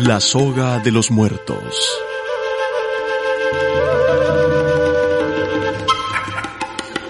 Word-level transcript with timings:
La 0.00 0.20
soga 0.20 0.78
de 0.78 0.92
los 0.92 1.10
muertos. 1.10 1.58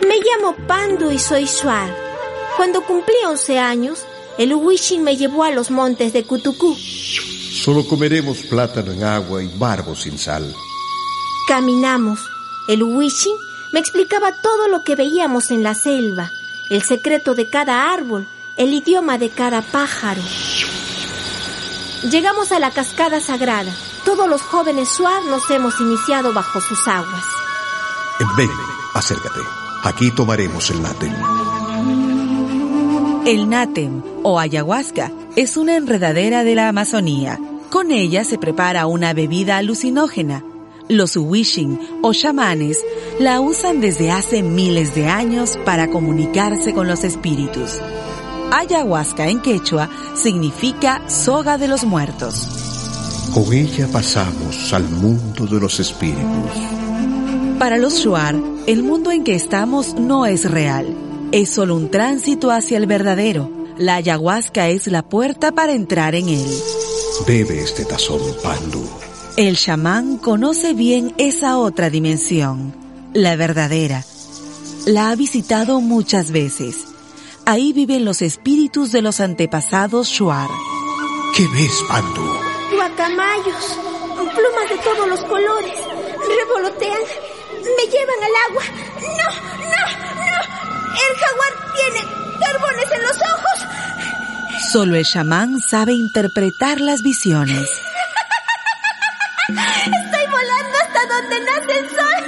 Me 0.07 0.17
llamo 0.17 0.57
Pandu 0.67 1.11
y 1.11 1.19
soy 1.19 1.45
Shuar. 1.45 1.95
Cuando 2.57 2.81
cumplí 2.83 3.15
11 3.27 3.59
años, 3.59 4.07
el 4.39 4.55
Uwishin 4.55 5.05
me 5.05 5.19
llevó 5.19 5.45
a 5.45 5.51
los 5.51 5.71
montes 5.71 6.15
de 6.15 6.25
Kutukú. 6.25 6.75
Solo 6.75 7.87
comeremos 7.87 8.39
plátano 8.39 8.93
en 8.93 9.05
agua 9.05 9.43
y 9.43 9.51
barbo 9.59 9.95
sin 9.95 10.19
sal. 10.19 10.51
Caminamos. 11.47 12.21
El 12.69 12.83
Uwishin 12.83 13.37
me 13.75 13.81
explicaba 13.81 14.33
todo 14.41 14.69
lo 14.69 14.83
que 14.83 14.97
veíamos 14.97 15.51
en 15.51 15.63
la 15.63 15.75
selva, 15.75 16.31
el 16.71 16.83
secreto 16.83 17.35
de 17.35 17.51
cada 17.51 17.93
árbol, 17.93 18.27
el 18.57 18.73
idioma 18.73 19.19
de 19.19 19.29
cada 19.29 19.61
pájaro. 19.61 20.23
Llegamos 22.05 22.53
a 22.53 22.61
la 22.61 22.71
cascada 22.71 23.21
sagrada. 23.21 23.75
Todos 24.05 24.29
los 24.29 24.41
jóvenes 24.41 24.89
Suar 24.89 25.25
nos 25.25 25.51
hemos 25.51 25.81
iniciado 25.81 26.33
bajo 26.33 26.61
sus 26.61 26.87
aguas. 26.87 27.25
Ven, 28.37 28.49
acércate. 28.95 29.41
Aquí 29.83 30.13
tomaremos 30.13 30.71
el 30.71 30.81
nátem. 30.81 31.13
El 33.27 33.49
nátem 33.51 34.03
o 34.23 34.39
ayahuasca 34.39 35.11
es 35.35 35.57
una 35.57 35.77
enredadera 35.77 36.45
de 36.45 36.55
la 36.55 36.69
Amazonía. 36.69 37.41
Con 37.69 37.91
ella 37.91 38.23
se 38.23 38.39
prepara 38.39 38.87
una 38.87 39.13
bebida 39.13 39.57
alucinógena. 39.57 40.45
Los 40.89 41.17
Uwishin 41.17 41.81
o 42.03 42.15
chamanes 42.15 42.79
la 43.19 43.41
usan 43.41 43.81
desde 43.81 44.13
hace 44.13 44.45
miles 44.45 44.95
de 44.95 45.09
años 45.09 45.59
para 45.65 45.91
comunicarse 45.91 46.73
con 46.73 46.87
los 46.87 47.03
espíritus. 47.03 47.81
Ayahuasca 48.51 49.29
en 49.29 49.41
quechua 49.41 49.91
significa 50.15 51.03
soga 51.09 51.59
de 51.59 51.69
los 51.69 51.85
muertos. 51.85 52.47
Con 53.35 53.53
ella 53.53 53.87
pasamos 53.93 54.73
al 54.73 54.85
mundo 54.89 55.47
de 55.47 55.61
los 55.61 55.79
espíritus. 55.81 56.53
Para 57.59 57.77
los 57.77 57.99
Shuar, 57.99 58.35
el 58.67 58.83
mundo 58.83 59.11
en 59.11 59.23
que 59.23 59.35
estamos 59.35 59.95
no 59.95 60.25
es 60.25 60.51
real. 60.51 60.87
Es 61.31 61.51
solo 61.51 61.77
un 61.77 61.91
tránsito 61.91 62.51
hacia 62.51 62.79
el 62.79 62.87
verdadero. 62.87 63.51
La 63.77 63.97
ayahuasca 63.97 64.69
es 64.69 64.87
la 64.87 65.03
puerta 65.03 65.53
para 65.53 65.73
entrar 65.73 66.15
en 66.15 66.31
él. 66.31 66.51
Bebe 67.27 67.61
este 67.61 67.85
tazón, 67.85 68.21
Pandu. 68.43 68.83
El 69.37 69.57
chamán 69.57 70.17
conoce 70.17 70.73
bien 70.73 71.15
esa 71.19 71.59
otra 71.59 71.91
dimensión, 71.91 72.75
la 73.13 73.37
verdadera. 73.37 74.05
La 74.87 75.11
ha 75.11 75.17
visitado 75.17 75.81
muchas 75.81 76.31
veces. 76.31 76.87
Ahí 77.51 77.73
viven 77.73 78.05
los 78.05 78.21
espíritus 78.21 78.93
de 78.93 79.01
los 79.01 79.21
antepasados 79.21 80.09
Shuar. 80.09 80.51
¿Qué 81.35 81.47
ves, 81.55 81.83
Pandu? 81.89 82.21
Guacamayos, 82.75 83.79
plumas 84.35 84.69
de 84.69 84.77
todos 84.85 85.09
los 85.09 85.21
colores, 85.21 85.73
revolotean, 86.29 87.01
me 87.63 87.91
llevan 87.91 88.23
al 88.23 88.51
agua. 88.51 88.63
¡No, 89.01 89.29
no, 89.65 89.81
no! 90.21 90.41
El 90.93 91.17
jaguar 91.17 91.53
tiene 91.75 92.01
carbones 92.39 92.93
en 92.93 93.03
los 93.03 93.17
ojos. 93.17 93.57
Solo 94.71 94.97
el 94.97 95.07
chamán 95.07 95.59
sabe 95.59 95.95
interpretar 95.95 96.83
las 96.83 97.01
visiones. 97.01 97.67
Estoy 99.49 100.27
volando 100.27 100.79
hasta 100.83 101.07
donde 101.15 101.41
nace 101.41 101.79
el 101.79 101.89
sol. 101.89 102.21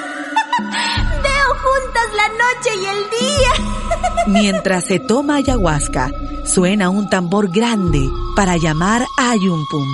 Veo 1.23 1.49
juntas 1.63 2.09
la 2.17 2.29
noche 2.29 2.71
y 2.75 2.87
el 2.87 3.11
día. 3.11 3.90
Mientras 4.31 4.85
se 4.85 5.01
toma 5.01 5.37
ayahuasca, 5.37 6.13
suena 6.45 6.89
un 6.89 7.11
tambor 7.11 7.51
grande 7.51 8.09
para 8.37 8.57
llamar 8.57 9.05
a 9.19 9.33
Ayumpum, 9.33 9.89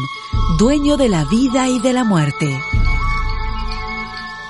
dueño 0.58 0.98
de 0.98 1.08
la 1.08 1.24
vida 1.24 1.70
y 1.70 1.78
de 1.78 1.94
la 1.94 2.04
muerte. 2.04 2.46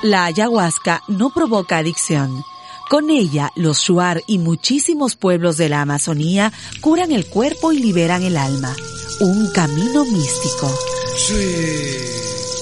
La 0.03 0.25
ayahuasca 0.25 1.05
no 1.07 1.31
provoca 1.31 1.79
adicción. 1.79 2.45
Con 2.91 3.11
ella, 3.11 3.53
los 3.55 3.79
Shuar 3.79 4.25
y 4.27 4.39
muchísimos 4.39 5.15
pueblos 5.15 5.57
de 5.57 5.69
la 5.69 5.83
Amazonía 5.83 6.53
curan 6.81 7.13
el 7.13 7.27
cuerpo 7.27 7.71
y 7.71 7.79
liberan 7.79 8.25
el 8.25 8.37
alma. 8.37 8.75
Un 9.21 9.53
camino 9.53 10.05
místico. 10.05 10.69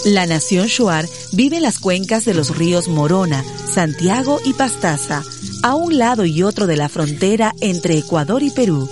La 0.04 0.26
nación 0.26 0.66
Shuar 0.66 1.08
vive 1.32 1.56
en 1.56 1.62
las 1.62 1.78
cuencas 1.78 2.26
de 2.26 2.34
los 2.34 2.54
ríos 2.54 2.88
Morona, 2.88 3.42
Santiago 3.74 4.38
y 4.44 4.52
Pastaza, 4.52 5.24
a 5.64 5.74
un 5.74 5.98
lado 5.98 6.24
y 6.24 6.44
otro 6.44 6.68
de 6.68 6.76
la 6.76 6.88
frontera 6.88 7.52
entre 7.60 7.98
Ecuador 7.98 8.44
y 8.44 8.50
Perú. 8.50 8.88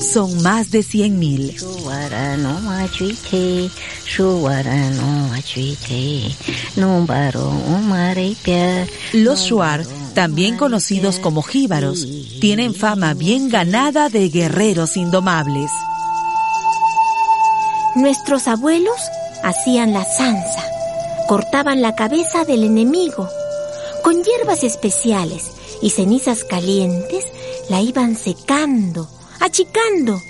Son 0.00 0.40
más 0.40 0.70
de 0.70 0.80
100.000. 0.80 1.58
Los 9.14 9.40
Shuar, 9.40 9.84
también 10.14 10.56
conocidos 10.56 11.18
como 11.18 11.42
jíbaros, 11.42 12.06
tienen 12.40 12.72
fama 12.72 13.14
bien 13.14 13.48
ganada 13.48 14.10
de 14.10 14.28
guerreros 14.28 14.96
indomables. 14.96 15.72
Nuestros 17.96 18.46
abuelos 18.46 18.94
hacían 19.42 19.92
la 19.92 20.04
zanza, 20.04 20.64
cortaban 21.26 21.82
la 21.82 21.96
cabeza 21.96 22.44
del 22.44 22.62
enemigo. 22.62 23.28
Con 24.02 24.22
hierbas 24.22 24.64
especiales 24.64 25.50
y 25.82 25.90
cenizas 25.90 26.44
calientes 26.44 27.26
la 27.68 27.80
iban 27.80 28.16
secando, 28.16 29.08
achicando. 29.40 30.20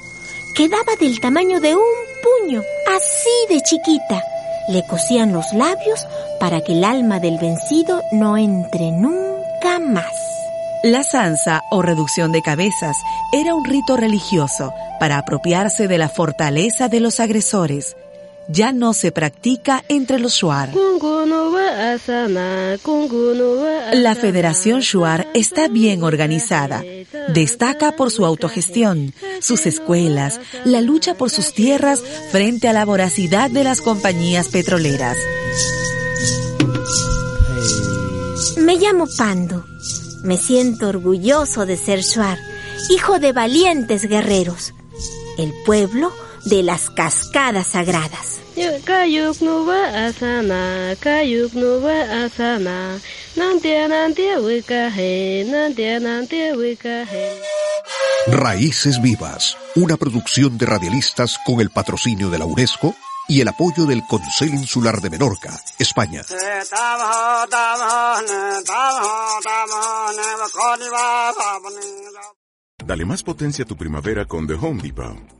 Quedaba 0.57 0.97
del 0.99 1.21
tamaño 1.21 1.61
de 1.61 1.75
un 1.77 1.83
puño, 2.23 2.63
así 2.97 3.55
de 3.55 3.61
chiquita. 3.61 4.25
Le 4.69 4.87
cosían 4.87 5.33
los 5.33 5.53
labios 5.53 6.07
para 6.39 6.61
que 6.63 6.73
el 6.73 6.85
alma 6.85 7.21
del 7.21 7.39
vencido 7.39 8.03
no 8.13 8.37
entre 8.37 8.91
nunca 8.91 9.79
más. 9.79 10.13
La 10.83 11.05
zanza 11.05 11.63
o 11.71 11.83
reducción 11.83 12.33
de 12.33 12.43
cabezas 12.43 12.97
era 13.33 13.55
un 13.55 13.65
rito 13.65 13.97
religioso 13.97 14.73
para 14.99 15.19
apropiarse 15.19 15.89
de 15.89 15.99
la 15.99 16.09
fortaleza 16.09 16.89
de 16.89 17.01
los 17.01 17.21
agresores. 17.21 17.97
Ya 18.49 18.73
no 18.73 18.95
se 18.95 19.13
practica 19.13 19.85
entre 19.89 20.19
los 20.19 20.35
Shuar. 20.35 20.73
La 23.93 24.15
Federación 24.15 24.81
Shuar 24.81 25.29
está 25.35 25.69
bien 25.69 26.03
organizada. 26.03 26.83
Destaca 27.29 27.93
por 27.93 28.11
su 28.11 28.25
autogestión, 28.25 29.13
sus 29.41 29.67
escuelas, 29.67 30.41
la 30.65 30.81
lucha 30.81 31.15
por 31.15 31.31
sus 31.31 31.53
tierras 31.53 32.03
frente 32.31 32.69
a 32.69 32.73
la 32.73 32.85
voracidad 32.85 33.51
de 33.51 33.65
las 33.65 33.81
compañías 33.81 34.49
petroleras. 34.49 35.17
Me 38.57 38.77
llamo 38.77 39.07
Pando. 39.17 39.65
Me 40.23 40.37
siento 40.37 40.89
orgulloso 40.89 41.67
de 41.67 41.77
ser 41.77 42.01
Shuar, 42.01 42.39
hijo 42.91 43.19
de 43.19 43.33
valientes 43.33 44.07
guerreros. 44.07 44.75
El 45.39 45.53
pueblo 45.65 46.13
de 46.45 46.63
las 46.63 46.91
cascadas 46.91 47.69
sagradas. 47.69 48.41
Raíces 58.27 59.01
Vivas, 59.01 59.57
una 59.77 59.97
producción 59.97 60.59
de 60.59 60.67
radialistas 60.67 61.39
con 61.45 61.61
el 61.61 61.71
patrocinio 61.71 62.29
de 62.31 62.39
la 62.39 62.45
UNESCO 62.45 62.95
y 63.29 63.41
el 63.41 63.49
apoyo 63.49 63.87
del 63.87 64.03
Consejo 64.07 64.55
Insular 64.55 65.01
de 65.01 65.09
Menorca, 65.09 65.59
España. 65.79 66.23
Dale 72.85 73.05
más 73.05 73.23
potencia 73.23 73.65
a 73.65 73.69
tu 73.69 73.77
primavera 73.77 74.25
con 74.27 74.47
The 74.47 74.55
Home 74.55 74.83
Depot. 74.83 75.40